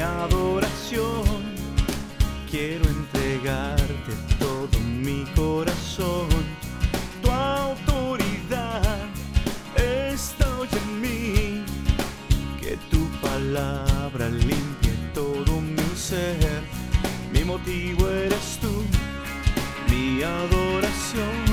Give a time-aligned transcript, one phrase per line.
[0.00, 1.24] adoración.
[2.50, 6.28] Quiero entregarte todo mi corazón.
[7.22, 8.98] Tu autoridad
[9.76, 11.64] está hoy en mí.
[12.60, 16.62] Que tu palabra limpie todo mi ser.
[17.32, 18.84] Mi motivo eres tú,
[19.88, 21.49] mi adoración.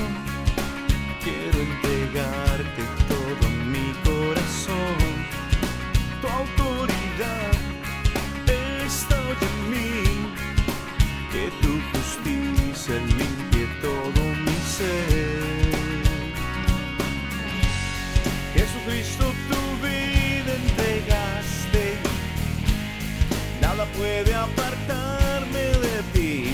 [23.78, 26.50] Nada puede apartarme de ti.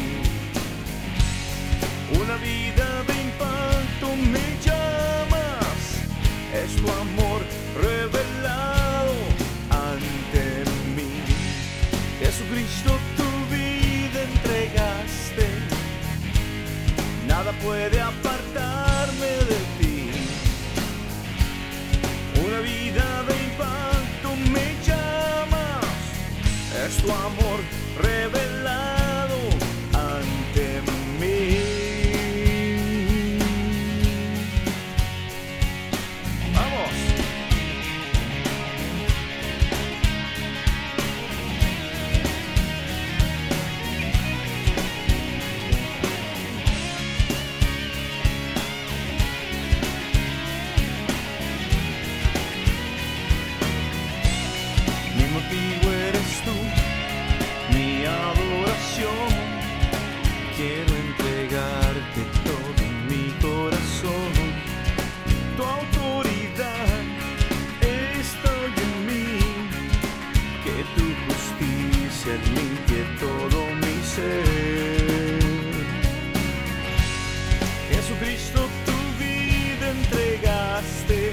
[2.20, 5.80] Una vida de impacto me llamas.
[6.52, 7.40] Es tu amor
[7.80, 9.14] revelado
[9.70, 11.22] ante mí.
[12.20, 15.46] Jesucristo, tu vida entregaste.
[17.26, 18.43] Nada puede apartarme
[27.04, 27.60] tu amor
[28.00, 29.36] revelado
[29.92, 30.80] ante
[31.20, 31.58] mí.
[36.54, 36.94] Vamos.
[55.16, 56.83] Mi motivo eres tú,
[60.64, 64.32] Quiero entregarte todo mi corazón.
[65.58, 67.02] Tu autoridad
[67.82, 68.54] está
[68.84, 69.40] en mí.
[70.64, 75.42] Que tu justicia limpie todo mi ser.
[77.90, 81.32] Jesucristo, tu vida entregaste.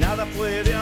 [0.00, 0.74] Nada puede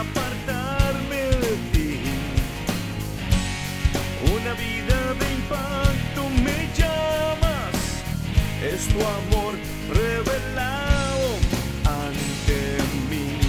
[8.63, 9.53] es tu amor
[9.89, 11.37] revelado
[11.85, 12.77] ante
[13.09, 13.39] mí.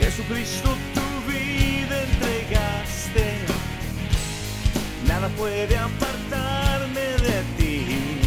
[0.00, 3.38] Jesucristo, tu vida entregaste,
[5.06, 8.20] nada puede apartarme de ti.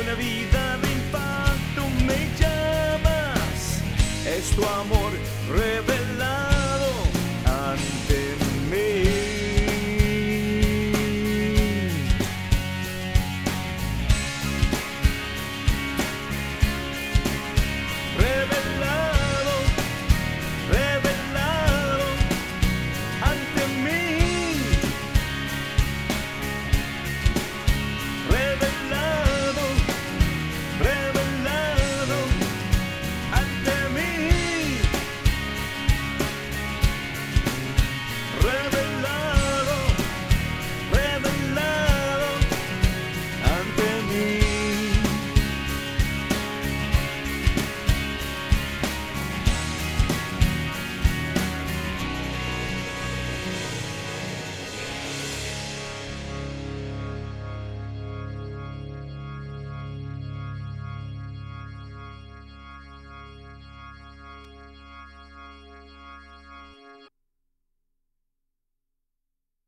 [0.00, 3.82] Una vida de impacto me llamas,
[4.26, 5.12] es tu amor
[5.50, 6.07] revelado.